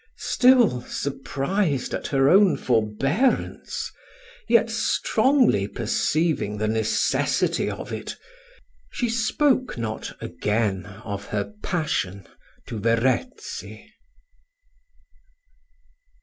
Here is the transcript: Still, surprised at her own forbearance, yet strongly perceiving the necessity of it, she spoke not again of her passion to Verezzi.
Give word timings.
Still, 0.17 0.81
surprised 0.81 1.93
at 1.93 2.07
her 2.07 2.27
own 2.27 2.57
forbearance, 2.57 3.91
yet 4.49 4.71
strongly 4.71 5.67
perceiving 5.67 6.57
the 6.57 6.67
necessity 6.67 7.69
of 7.69 7.93
it, 7.93 8.15
she 8.89 9.07
spoke 9.07 9.77
not 9.77 10.13
again 10.19 10.87
of 11.05 11.25
her 11.25 11.53
passion 11.61 12.25
to 12.65 12.79
Verezzi. 12.79 13.93